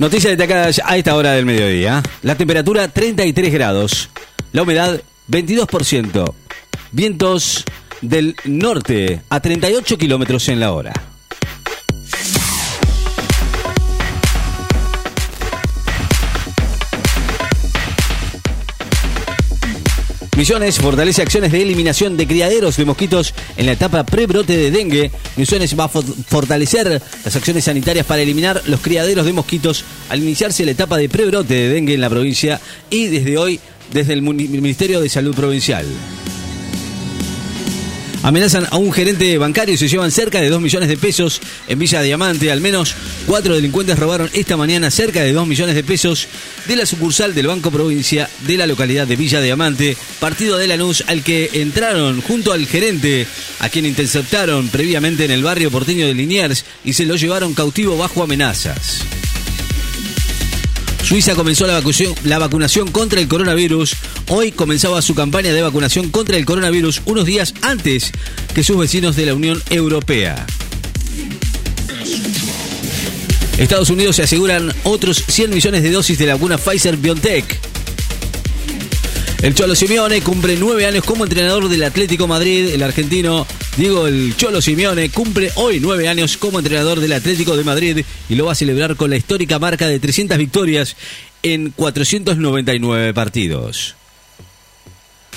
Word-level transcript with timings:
Noticias 0.00 0.34
destacadas 0.34 0.80
a 0.82 0.96
esta 0.96 1.14
hora 1.14 1.32
del 1.32 1.44
mediodía. 1.44 2.02
La 2.22 2.34
temperatura 2.34 2.88
33 2.88 3.52
grados. 3.52 4.08
La 4.50 4.62
humedad 4.62 4.98
22%. 5.28 6.32
Vientos 6.90 7.66
del 8.00 8.34
norte 8.46 9.20
a 9.28 9.40
38 9.40 9.98
kilómetros 9.98 10.48
en 10.48 10.58
la 10.58 10.72
hora. 10.72 11.09
Misiones 20.40 20.78
fortalece 20.78 21.20
acciones 21.20 21.52
de 21.52 21.60
eliminación 21.60 22.16
de 22.16 22.26
criaderos 22.26 22.78
de 22.78 22.86
mosquitos 22.86 23.34
en 23.58 23.66
la 23.66 23.72
etapa 23.72 24.04
prebrote 24.04 24.56
de 24.56 24.70
dengue. 24.70 25.10
Misiones 25.36 25.78
va 25.78 25.84
a 25.84 25.88
fortalecer 25.88 27.02
las 27.26 27.36
acciones 27.36 27.64
sanitarias 27.64 28.06
para 28.06 28.22
eliminar 28.22 28.62
los 28.64 28.80
criaderos 28.80 29.26
de 29.26 29.34
mosquitos 29.34 29.84
al 30.08 30.22
iniciarse 30.22 30.64
la 30.64 30.70
etapa 30.70 30.96
de 30.96 31.10
prebrote 31.10 31.52
de 31.52 31.68
dengue 31.68 31.92
en 31.92 32.00
la 32.00 32.08
provincia 32.08 32.58
y 32.88 33.08
desde 33.08 33.36
hoy 33.36 33.60
desde 33.92 34.14
el 34.14 34.22
Ministerio 34.22 35.02
de 35.02 35.10
Salud 35.10 35.34
Provincial. 35.34 35.84
Amenazan 38.22 38.66
a 38.70 38.76
un 38.76 38.92
gerente 38.92 39.38
bancario 39.38 39.74
y 39.74 39.78
se 39.78 39.88
llevan 39.88 40.10
cerca 40.10 40.40
de 40.40 40.50
2 40.50 40.60
millones 40.60 40.90
de 40.90 40.98
pesos 40.98 41.40
en 41.68 41.78
Villa 41.78 42.02
Diamante. 42.02 42.52
Al 42.52 42.60
menos 42.60 42.94
cuatro 43.26 43.54
delincuentes 43.54 43.98
robaron 43.98 44.28
esta 44.34 44.58
mañana 44.58 44.90
cerca 44.90 45.22
de 45.22 45.32
2 45.32 45.46
millones 45.46 45.74
de 45.74 45.82
pesos 45.82 46.28
de 46.66 46.76
la 46.76 46.84
sucursal 46.84 47.34
del 47.34 47.46
Banco 47.46 47.70
Provincia 47.70 48.28
de 48.46 48.58
la 48.58 48.66
localidad 48.66 49.06
de 49.06 49.16
Villa 49.16 49.40
Diamante, 49.40 49.96
partido 50.18 50.58
de 50.58 50.66
Lanús, 50.66 51.02
al 51.06 51.22
que 51.22 51.48
entraron 51.54 52.20
junto 52.20 52.52
al 52.52 52.66
gerente, 52.66 53.26
a 53.60 53.70
quien 53.70 53.86
interceptaron 53.86 54.68
previamente 54.68 55.24
en 55.24 55.30
el 55.30 55.42
barrio 55.42 55.70
porteño 55.70 56.06
de 56.06 56.14
Liniers 56.14 56.66
y 56.84 56.92
se 56.92 57.06
lo 57.06 57.16
llevaron 57.16 57.54
cautivo 57.54 57.96
bajo 57.96 58.22
amenazas. 58.22 59.19
Suiza 61.10 61.34
comenzó 61.34 61.66
la 61.66 61.72
vacunación, 61.74 62.14
la 62.22 62.38
vacunación, 62.38 62.92
contra 62.92 63.20
el 63.20 63.26
coronavirus. 63.26 63.96
Hoy 64.28 64.52
comenzaba 64.52 65.02
su 65.02 65.16
campaña 65.16 65.52
de 65.52 65.60
vacunación 65.60 66.08
contra 66.08 66.36
el 66.36 66.44
coronavirus 66.44 67.02
unos 67.04 67.26
días 67.26 67.52
antes 67.62 68.12
que 68.54 68.62
sus 68.62 68.78
vecinos 68.78 69.16
de 69.16 69.26
la 69.26 69.34
Unión 69.34 69.60
Europea. 69.70 70.46
Estados 73.58 73.90
Unidos 73.90 74.14
se 74.14 74.22
aseguran 74.22 74.72
otros 74.84 75.24
100 75.26 75.50
millones 75.50 75.82
de 75.82 75.90
dosis 75.90 76.16
de 76.16 76.26
la 76.26 76.34
vacuna 76.34 76.58
Pfizer 76.58 76.96
BioNTech. 76.96 77.69
El 79.42 79.54
Cholo 79.54 79.74
Simeone 79.74 80.20
cumple 80.20 80.54
nueve 80.58 80.84
años 80.84 81.02
como 81.02 81.24
entrenador 81.24 81.70
del 81.70 81.82
Atlético 81.82 82.26
Madrid. 82.26 82.74
El 82.74 82.82
argentino 82.82 83.46
Diego 83.78 84.06
El 84.06 84.36
Cholo 84.36 84.60
Simeone 84.60 85.08
cumple 85.08 85.50
hoy 85.54 85.80
nueve 85.80 86.08
años 86.08 86.36
como 86.36 86.58
entrenador 86.58 87.00
del 87.00 87.14
Atlético 87.14 87.56
de 87.56 87.64
Madrid 87.64 88.04
y 88.28 88.34
lo 88.34 88.44
va 88.44 88.52
a 88.52 88.54
celebrar 88.54 88.96
con 88.96 89.08
la 89.08 89.16
histórica 89.16 89.58
marca 89.58 89.88
de 89.88 89.98
300 89.98 90.36
victorias 90.36 90.94
en 91.42 91.70
499 91.70 93.14
partidos. 93.14 93.96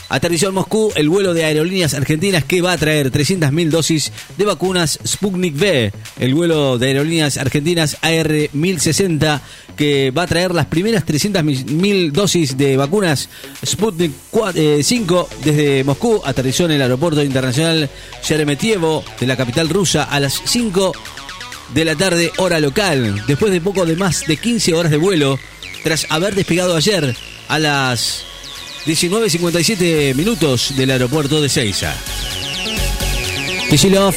Aterrizó 0.09 0.49
en 0.49 0.55
Moscú 0.55 0.91
el 0.95 1.07
vuelo 1.07 1.33
de 1.33 1.45
aerolíneas 1.45 1.93
argentinas 1.93 2.43
que 2.43 2.61
va 2.61 2.73
a 2.73 2.77
traer 2.77 3.09
300.000 3.09 3.69
dosis 3.69 4.11
de 4.37 4.45
vacunas 4.45 4.99
Sputnik 5.07 5.55
V. 5.55 5.93
El 6.19 6.35
vuelo 6.35 6.77
de 6.77 6.87
aerolíneas 6.87 7.37
argentinas 7.37 7.97
AR-1060 8.01 9.41
que 9.75 10.11
va 10.11 10.23
a 10.23 10.27
traer 10.27 10.53
las 10.53 10.67
primeras 10.67 11.05
300.000 11.05 12.11
dosis 12.11 12.57
de 12.57 12.77
vacunas 12.77 13.29
Sputnik 13.65 14.11
5 14.81 15.29
eh, 15.31 15.35
desde 15.43 15.83
Moscú. 15.83 16.21
Aterrizó 16.23 16.65
en 16.65 16.71
el 16.71 16.81
aeropuerto 16.81 17.23
internacional 17.23 17.89
Sheremetyevo 18.23 19.03
de 19.19 19.27
la 19.27 19.37
capital 19.37 19.69
rusa 19.69 20.03
a 20.03 20.19
las 20.19 20.41
5 20.45 20.93
de 21.73 21.85
la 21.85 21.95
tarde 21.95 22.31
hora 22.37 22.59
local. 22.59 23.23
Después 23.27 23.51
de 23.51 23.61
poco 23.61 23.85
de 23.85 23.95
más 23.95 24.25
de 24.27 24.37
15 24.37 24.73
horas 24.73 24.91
de 24.91 24.97
vuelo, 24.97 25.39
tras 25.83 26.07
haber 26.09 26.35
despegado 26.35 26.75
ayer 26.75 27.15
a 27.47 27.59
las 27.59 28.23
19.57 28.85 30.15
minutos 30.15 30.75
del 30.75 30.91
aeropuerto 30.91 31.41
de 31.41 31.49
Seiza. 31.49 31.93
Kishilov 33.69 34.15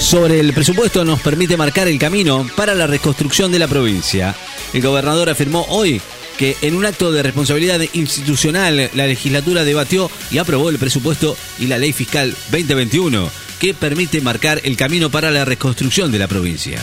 sobre 0.00 0.40
el 0.40 0.52
presupuesto 0.52 1.04
nos 1.04 1.20
permite 1.20 1.56
marcar 1.56 1.88
el 1.88 1.98
camino 1.98 2.46
para 2.56 2.74
la 2.74 2.86
reconstrucción 2.86 3.50
de 3.52 3.58
la 3.58 3.68
provincia. 3.68 4.34
El 4.72 4.82
gobernador 4.82 5.30
afirmó 5.30 5.64
hoy 5.68 6.00
que 6.36 6.56
en 6.62 6.74
un 6.74 6.86
acto 6.86 7.10
de 7.10 7.22
responsabilidad 7.22 7.80
institucional 7.92 8.90
la 8.94 9.06
legislatura 9.06 9.64
debatió 9.64 10.10
y 10.30 10.38
aprobó 10.38 10.70
el 10.70 10.78
presupuesto 10.78 11.36
y 11.58 11.66
la 11.66 11.78
ley 11.78 11.92
fiscal 11.92 12.34
2021 12.50 13.30
que 13.58 13.74
permite 13.74 14.20
marcar 14.20 14.60
el 14.62 14.76
camino 14.76 15.10
para 15.10 15.30
la 15.30 15.44
reconstrucción 15.44 16.12
de 16.12 16.18
la 16.20 16.28
provincia. 16.28 16.80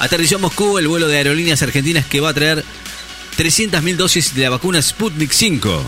Aterrizó 0.00 0.38
Moscú 0.38 0.78
el 0.78 0.88
vuelo 0.88 1.08
de 1.08 1.16
aerolíneas 1.16 1.62
argentinas 1.62 2.06
que 2.06 2.20
va 2.20 2.30
a 2.30 2.34
traer 2.34 2.64
300.000 3.36 3.96
dosis 3.96 4.34
de 4.34 4.42
la 4.42 4.50
vacuna 4.50 4.82
Sputnik 4.82 5.30
5. 5.30 5.84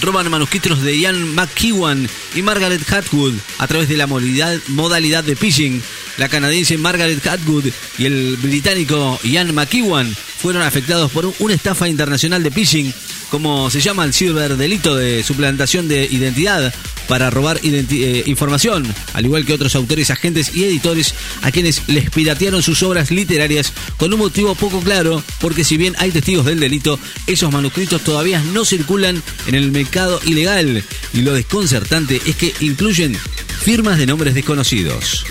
Roban 0.00 0.30
manuscritos 0.30 0.82
de 0.82 0.98
Ian 0.98 1.34
McEwan 1.34 2.08
y 2.34 2.42
Margaret 2.42 2.82
Hatwood 2.92 3.34
a 3.58 3.66
través 3.66 3.88
de 3.88 3.96
la 3.96 4.06
modalidad 4.06 5.24
de 5.24 5.36
phishing. 5.36 5.82
La 6.18 6.28
canadiense 6.28 6.78
Margaret 6.78 7.26
Hatwood 7.26 7.66
y 7.98 8.06
el 8.06 8.36
británico 8.36 9.18
Ian 9.24 9.54
McEwan 9.54 10.14
fueron 10.38 10.62
afectados 10.62 11.10
por 11.10 11.32
una 11.38 11.54
estafa 11.54 11.88
internacional 11.88 12.42
de 12.42 12.50
phishing, 12.50 12.92
como 13.30 13.70
se 13.70 13.80
llama 13.80 14.04
el 14.04 14.14
ciberdelito 14.14 14.94
de 14.94 15.22
suplantación 15.22 15.88
de 15.88 16.04
identidad, 16.04 16.72
para 17.08 17.30
robar 17.30 17.60
eh, 17.62 18.22
información, 18.26 18.86
al 19.12 19.24
igual 19.24 19.44
que 19.44 19.52
otros 19.52 19.74
autores, 19.74 20.10
agentes 20.10 20.54
y 20.54 20.64
editores 20.64 21.14
a 21.42 21.50
quienes 21.50 21.82
les 21.88 22.10
piratearon 22.10 22.62
sus 22.62 22.82
obras 22.82 23.10
literarias 23.10 23.72
con 23.96 24.12
un 24.12 24.20
motivo 24.20 24.54
poco 24.54 24.80
claro, 24.80 25.22
porque 25.40 25.64
si 25.64 25.76
bien 25.76 25.94
hay 25.98 26.10
testigos 26.10 26.46
del 26.46 26.60
delito, 26.60 26.98
esos 27.26 27.52
manuscritos 27.52 28.02
todavía 28.02 28.40
no 28.52 28.64
circulan 28.64 29.22
en 29.46 29.54
el 29.54 29.70
mercado 29.70 30.20
ilegal 30.24 30.82
y 31.12 31.20
lo 31.22 31.34
desconcertante 31.34 32.20
es 32.26 32.36
que 32.36 32.54
incluyen 32.60 33.16
firmas 33.62 33.98
de 33.98 34.06
nombres 34.06 34.34
desconocidos. 34.34 35.24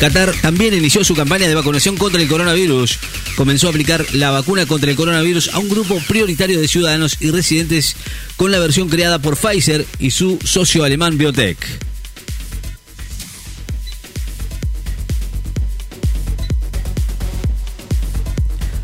Qatar 0.00 0.34
también 0.42 0.74
inició 0.74 1.02
su 1.04 1.14
campaña 1.14 1.48
de 1.48 1.54
vacunación 1.54 1.96
contra 1.96 2.20
el 2.20 2.28
coronavirus. 2.28 2.98
Comenzó 3.34 3.68
a 3.68 3.70
aplicar 3.70 4.04
la 4.12 4.30
vacuna 4.30 4.66
contra 4.66 4.90
el 4.90 4.96
coronavirus 4.96 5.54
a 5.54 5.58
un 5.58 5.70
grupo 5.70 5.98
prioritario 6.06 6.60
de 6.60 6.68
ciudadanos 6.68 7.16
y 7.20 7.30
residentes 7.30 7.96
con 8.36 8.50
la 8.50 8.58
versión 8.58 8.90
creada 8.90 9.18
por 9.20 9.38
Pfizer 9.38 9.86
y 9.98 10.10
su 10.10 10.38
socio 10.44 10.84
alemán 10.84 11.16
Biotech. 11.16 11.56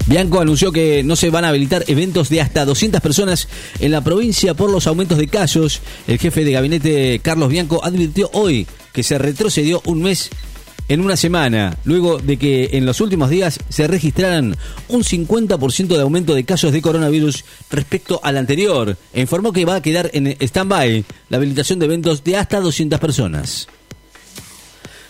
Bianco 0.07 0.41
anunció 0.41 0.73
que 0.73 1.03
no 1.05 1.15
se 1.15 1.31
van 1.31 1.45
a 1.45 1.49
habilitar 1.49 1.85
eventos 1.89 2.31
de 2.31 2.41
hasta 2.41 2.65
200 2.65 3.03
personas 3.03 3.49
en 3.81 3.93
la 3.93 4.03
provincia 4.03 4.55
por 4.55 4.71
los 4.71 4.87
aumentos 4.87 5.19
de 5.19 5.29
casos. 5.29 5.81
El 6.07 6.19
jefe 6.19 6.45
de 6.45 6.53
gabinete 6.53 7.21
Carlos 7.23 7.51
Bianco 7.51 7.85
advirtió 7.85 8.31
hoy 8.33 8.67
que 8.93 9.03
se 9.03 9.19
retrocedió 9.19 9.83
un 9.85 10.03
mes 10.03 10.31
en 10.93 11.01
una 11.01 11.17
semana, 11.17 11.79
luego 11.85 12.19
de 12.19 12.37
que 12.37 12.69
en 12.73 12.85
los 12.85 13.01
últimos 13.01 13.31
días 13.31 13.59
se 13.71 13.87
registraran 13.87 14.55
un 14.89 15.03
50% 15.03 15.87
de 15.87 16.03
aumento 16.03 16.35
de 16.35 16.45
casos 16.45 16.71
de 16.71 16.83
coronavirus 16.83 17.47
respecto 17.71 18.21
al 18.23 18.37
anterior. 18.37 18.99
E 19.15 19.23
informó 19.23 19.55
que 19.55 19.65
va 19.65 19.77
a 19.77 19.81
quedar 19.81 20.11
en 20.13 20.37
stand-by 20.39 21.03
la 21.31 21.39
habilitación 21.39 21.79
de 21.79 21.87
eventos 21.87 22.23
de 22.25 22.37
hasta 22.37 22.61
200 22.61 23.01
personas. 23.01 23.69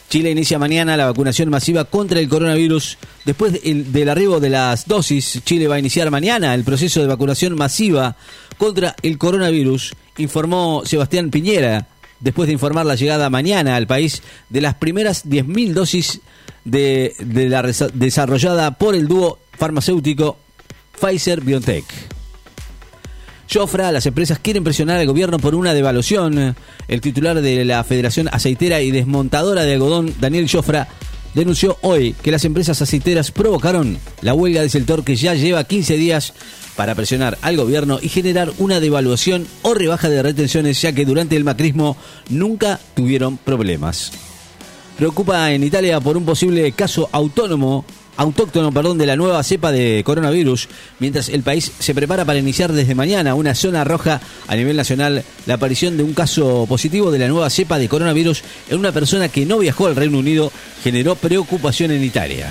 Chile 0.09 0.31
inicia 0.31 0.57
mañana 0.57 0.97
la 0.97 1.07
vacunación 1.07 1.51
masiva 1.51 1.85
contra 1.85 2.21
el 2.21 2.29
coronavirus. 2.29 2.99
Después 3.25 3.61
del 3.65 4.09
arribo 4.09 4.39
de 4.39 4.51
las 4.51 4.87
dosis, 4.87 5.41
Chile 5.45 5.67
va 5.67 5.75
a 5.77 5.81
iniciar 5.81 6.13
mañana 6.13 6.55
el 6.55 6.63
proceso 6.63 7.01
de 7.01 7.09
vacunación 7.09 7.57
masiva 7.57 8.15
contra 8.57 8.95
el 9.03 9.19
coronavirus, 9.19 9.95
informó 10.19 10.83
Sebastián 10.85 11.31
Piñera, 11.31 11.89
después 12.23 12.47
de 12.47 12.55
informar 12.55 12.87
la 12.87 12.95
llegada 12.95 13.29
mañana 13.29 13.77
al 13.77 13.87
país 13.87 14.23
de 14.49 14.61
las 14.61 14.75
primeras 14.75 15.27
10.000 15.27 15.73
dosis 15.73 16.21
de, 16.65 17.15
la 17.49 17.63
desarrollada 17.93 18.79
por 18.79 18.95
el 18.95 19.09
dúo 19.09 19.39
farmacéutico 19.59 20.39
Pfizer-BioNTech. 20.99 21.85
Jofra, 23.53 23.93
las 23.93 24.07
empresas 24.07 24.39
quieren 24.39 24.65
presionar 24.65 24.99
al 24.99 25.07
gobierno 25.07 25.39
por 25.39 25.55
una 25.55 25.75
devaluación. 25.75 26.57
El 26.89 27.01
titular 27.03 27.43
de 27.43 27.65
la 27.67 27.85
Federación 27.85 28.29
Aceitera 28.33 28.81
y 28.81 28.91
Desmontadora 28.91 29.65
de 29.65 29.75
Algodón, 29.75 30.15
Daniel 30.21 30.49
Jofra, 30.51 30.89
denunció 31.35 31.79
hoy 31.83 32.15
que 32.23 32.31
las 32.31 32.45
empresas 32.45 32.83
aceiteras 32.83 33.31
provocaron 33.31 33.99
la 34.21 34.35
huelga 34.35 34.61
del 34.61 34.71
sector 34.71 35.05
que 35.05 35.17
ya 35.17 35.35
lleva 35.35 35.65
15 35.65 35.97
días 35.97 36.35
para 36.77 36.95
presionar 36.95 37.39
al 37.43 37.57
gobierno 37.57 37.99
y 38.01 38.09
generar 38.09 38.53
una 38.59 38.81
devaluación 38.81 39.47
o 39.63 39.75
rebaja 39.75 40.09
de 40.09 40.23
retenciones, 40.23 40.81
ya 40.81 40.93
que 40.93 41.05
durante 41.05 41.37
el 41.37 41.45
macrismo 41.45 41.97
nunca 42.31 42.81
tuvieron 42.95 43.37
problemas. 43.37 44.13
Preocupa 44.97 45.53
en 45.53 45.65
Italia 45.65 46.01
por 46.01 46.17
un 46.17 46.25
posible 46.25 46.71
caso 46.73 47.09
autónomo 47.13 47.85
autóctono 48.17 48.73
perdón, 48.73 48.99
de 48.99 49.07
la 49.07 49.17
nueva 49.17 49.43
cepa 49.43 49.73
de 49.73 50.03
coronavirus, 50.05 50.69
mientras 50.99 51.29
el 51.29 51.43
país 51.43 51.73
se 51.79 51.95
prepara 51.95 52.25
para 52.25 52.39
iniciar 52.39 52.73
desde 52.73 52.95
mañana 52.95 53.35
una 53.35 53.55
zona 53.55 53.85
roja 53.85 54.21
a 54.47 54.57
nivel 54.57 54.77
nacional 54.77 55.25
la 55.47 55.55
aparición 55.55 55.97
de 55.97 56.03
un 56.03 56.15
caso 56.15 56.67
positivo 56.69 57.11
de 57.11 57.19
la 57.19 57.29
nueva 57.29 57.51
cepa 57.51 57.79
de 57.79 57.89
coronavirus 57.89 58.43
en 58.71 58.79
una 58.79 58.93
persona 58.93 59.29
que 59.29 59.47
no 59.47 59.59
viajó 59.59 59.87
al 59.87 59.97
Reino 59.97 60.19
Unido 60.19 60.53
generó 60.83 61.15
preocupación 61.15 61.91
en 61.91 62.05
Italia. 62.05 62.51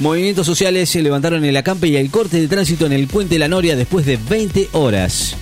Movimientos 0.00 0.46
sociales 0.46 0.90
se 0.90 1.02
levantaron 1.02 1.44
el 1.44 1.56
acampe 1.56 1.86
y 1.86 1.96
el 1.96 2.10
corte 2.10 2.40
de 2.40 2.48
tránsito 2.48 2.84
en 2.86 2.92
el 2.92 3.06
puente 3.06 3.38
La 3.38 3.48
Noria 3.48 3.76
después 3.76 4.04
de 4.04 4.16
20 4.16 4.70
horas. 4.72 5.36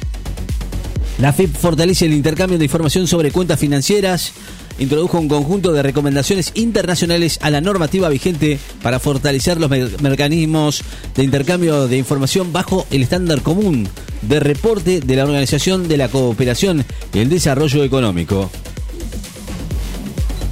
La 1.18 1.32
FIP 1.32 1.54
fortalece 1.56 2.06
el 2.06 2.12
intercambio 2.12 2.58
de 2.58 2.64
información 2.64 3.06
sobre 3.06 3.30
cuentas 3.30 3.58
financieras, 3.58 4.32
introdujo 4.82 5.18
un 5.18 5.28
conjunto 5.28 5.72
de 5.72 5.82
recomendaciones 5.82 6.52
internacionales 6.54 7.38
a 7.42 7.50
la 7.50 7.60
normativa 7.60 8.08
vigente 8.08 8.58
para 8.82 8.98
fortalecer 8.98 9.58
los 9.58 9.70
mecanismos 9.70 10.82
de 11.14 11.24
intercambio 11.24 11.88
de 11.88 11.96
información 11.96 12.52
bajo 12.52 12.86
el 12.90 13.02
estándar 13.02 13.42
común 13.42 13.88
de 14.22 14.40
reporte 14.40 15.00
de 15.00 15.16
la 15.16 15.24
Organización 15.24 15.88
de 15.88 15.96
la 15.96 16.08
Cooperación 16.08 16.84
y 17.12 17.18
el 17.18 17.28
Desarrollo 17.28 17.84
Económico. 17.84 18.50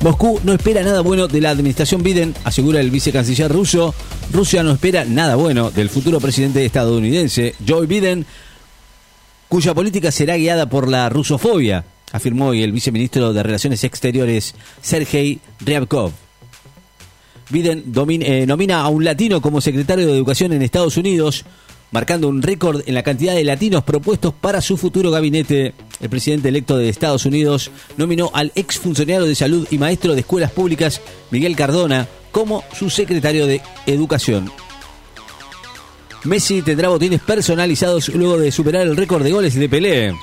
Moscú 0.03 0.41
no 0.45 0.55
espera 0.55 0.83
nada 0.83 1.03
bueno 1.03 1.29
de 1.29 1.43
la 1.43 1.51
administración 1.51 2.03
Biden, 2.03 2.35
asegura 2.45 2.81
el 2.81 2.91
vicecanciller 2.91 3.53
ruso. 3.53 3.95
Rusia 4.33 4.63
no 4.63 4.73
espera 4.73 5.05
nada 5.05 5.35
bueno 5.35 5.71
del 5.71 5.91
futuro 5.91 6.21
presidente 6.21 6.65
estadounidense, 6.65 7.55
Joe 7.69 7.87
Biden, 7.87 8.25
cuya 9.49 9.75
política 9.75 10.11
será 10.11 10.37
guiada 10.37 10.71
por 10.71 10.89
la 10.89 11.09
rusofobia, 11.11 11.85
afirmó 12.13 12.49
hoy 12.49 12.63
el 12.63 12.73
viceministro 12.73 13.33
de 13.33 13.43
Relaciones 13.43 13.85
Exteriores, 13.85 14.55
Sergei 14.81 15.41
Ryabkov. 15.61 16.13
Biden 17.51 17.85
eh, 18.23 18.47
nomina 18.47 18.81
a 18.81 18.89
un 18.89 19.05
latino 19.05 19.41
como 19.41 19.61
secretario 19.61 20.07
de 20.07 20.13
Educación 20.13 20.53
en 20.53 20.63
Estados 20.63 20.97
Unidos, 20.97 21.45
marcando 21.91 22.29
un 22.29 22.43
récord 22.43 22.83
en 22.87 22.95
la 22.95 23.03
cantidad 23.03 23.35
de 23.35 23.45
latinos 23.45 23.83
propuestos 23.83 24.33
para 24.33 24.61
su 24.61 24.77
futuro 24.77 25.11
gabinete. 25.11 25.75
El 26.01 26.09
presidente 26.09 26.49
electo 26.49 26.77
de 26.77 26.89
Estados 26.89 27.27
Unidos 27.27 27.71
nominó 27.97 28.31
al 28.35 28.53
exfuncionario 28.55 29.25
de 29.25 29.35
salud 29.35 29.67
y 29.71 29.79
maestro 29.79 30.15
de 30.15 30.21
escuelas 30.21 30.53
públicas, 30.53 31.01
Miguel 31.31 31.57
Cardona, 31.57 32.07
como 32.31 32.63
su 32.73 32.89
secretario 32.89 33.47
de 33.47 33.61
Educación. 33.87 34.51
Messi 36.25 36.63
tendrá 36.63 36.89
botines 36.91 37.21
personalizados 37.23 38.09
luego 38.11 38.39
de 38.39 38.53
superar 38.53 38.87
el 38.87 38.97
récord 38.97 39.25
de 39.25 39.33
goles 39.33 39.55
de 39.55 39.69
Pelé. 39.69 40.15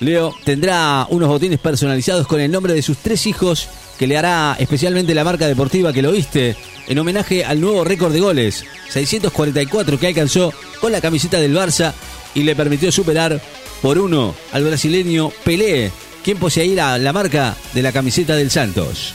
Leo 0.00 0.34
tendrá 0.44 1.06
unos 1.10 1.28
botines 1.28 1.58
personalizados 1.58 2.26
con 2.26 2.40
el 2.40 2.50
nombre 2.50 2.74
de 2.74 2.82
sus 2.82 2.98
tres 2.98 3.26
hijos 3.26 3.68
que 3.98 4.06
le 4.06 4.16
hará 4.16 4.56
especialmente 4.58 5.14
la 5.14 5.24
marca 5.24 5.46
deportiva 5.46 5.92
que 5.92 6.02
lo 6.02 6.12
viste 6.12 6.56
en 6.86 6.98
homenaje 6.98 7.44
al 7.44 7.60
nuevo 7.60 7.84
récord 7.84 8.12
de 8.12 8.20
goles, 8.20 8.64
644 8.90 9.98
que 9.98 10.06
alcanzó 10.08 10.52
con 10.80 10.92
la 10.92 11.00
camiseta 11.00 11.40
del 11.40 11.56
Barça 11.56 11.92
y 12.34 12.42
le 12.42 12.54
permitió 12.54 12.92
superar 12.92 13.40
por 13.80 13.98
uno 13.98 14.34
al 14.52 14.64
brasileño 14.64 15.30
Pelé, 15.44 15.90
quien 16.22 16.38
poseía 16.38 16.98
la 16.98 17.12
marca 17.12 17.56
de 17.72 17.82
la 17.82 17.92
camiseta 17.92 18.36
del 18.36 18.50
Santos. 18.50 19.14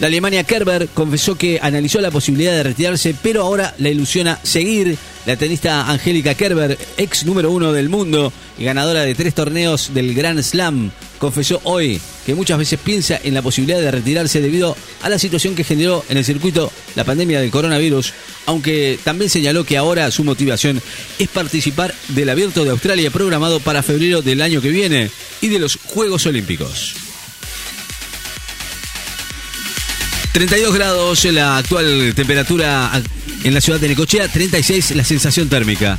La 0.00 0.08
Alemania 0.08 0.44
Kerber 0.44 0.88
confesó 0.88 1.36
que 1.36 1.60
analizó 1.62 2.00
la 2.00 2.10
posibilidad 2.10 2.52
de 2.52 2.64
retirarse, 2.64 3.14
pero 3.22 3.42
ahora 3.42 3.74
la 3.78 3.90
ilusiona 3.90 4.40
seguir. 4.42 4.98
La 5.26 5.36
tenista 5.36 5.88
Angélica 5.90 6.34
Kerber, 6.34 6.78
ex 6.98 7.24
número 7.24 7.50
uno 7.50 7.72
del 7.72 7.88
mundo 7.88 8.30
y 8.58 8.64
ganadora 8.64 9.02
de 9.02 9.14
tres 9.14 9.34
torneos 9.34 9.94
del 9.94 10.14
Grand 10.14 10.42
Slam, 10.42 10.90
confesó 11.18 11.62
hoy 11.64 11.98
que 12.26 12.34
muchas 12.34 12.58
veces 12.58 12.78
piensa 12.78 13.18
en 13.22 13.32
la 13.32 13.40
posibilidad 13.40 13.80
de 13.80 13.90
retirarse 13.90 14.42
debido 14.42 14.76
a 15.00 15.08
la 15.08 15.18
situación 15.18 15.54
que 15.54 15.64
generó 15.64 16.04
en 16.10 16.18
el 16.18 16.26
circuito 16.26 16.70
la 16.94 17.04
pandemia 17.04 17.40
del 17.40 17.50
coronavirus, 17.50 18.12
aunque 18.44 18.98
también 19.02 19.30
señaló 19.30 19.64
que 19.64 19.78
ahora 19.78 20.10
su 20.10 20.24
motivación 20.24 20.82
es 21.18 21.28
participar 21.28 21.94
del 22.08 22.28
Abierto 22.28 22.62
de 22.64 22.70
Australia 22.70 23.10
programado 23.10 23.60
para 23.60 23.82
febrero 23.82 24.20
del 24.20 24.42
año 24.42 24.60
que 24.60 24.68
viene 24.68 25.10
y 25.40 25.48
de 25.48 25.58
los 25.58 25.78
Juegos 25.86 26.26
Olímpicos. 26.26 26.96
32 30.34 30.74
grados 30.74 31.24
la 31.26 31.58
actual 31.58 32.12
temperatura 32.16 32.90
en 33.44 33.54
la 33.54 33.60
ciudad 33.60 33.78
de 33.78 33.88
Necochea, 33.88 34.26
36 34.26 34.96
la 34.96 35.04
sensación 35.04 35.48
térmica. 35.48 35.96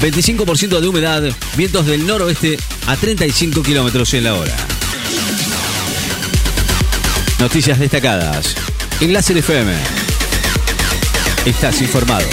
25% 0.00 0.80
de 0.80 0.88
humedad, 0.88 1.22
vientos 1.56 1.86
del 1.86 2.06
noroeste 2.06 2.58
a 2.86 2.96
35 2.96 3.62
kilómetros 3.62 4.12
en 4.14 4.24
la 4.24 4.34
hora. 4.34 4.56
Noticias 7.38 7.78
destacadas. 7.78 8.54
Enlace 9.00 9.38
FM. 9.38 9.72
Estás 11.44 11.80
informado. 11.82 12.26